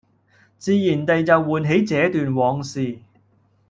[0.57, 2.97] 自然地就喚起這段往事